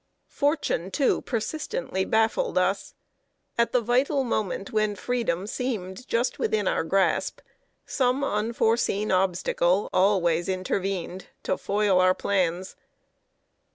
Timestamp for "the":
3.71-3.81